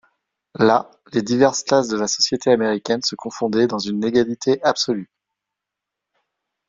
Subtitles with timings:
[0.57, 5.11] Là, les diverses classes de la société américaine se confondaient dans une égalité absolue.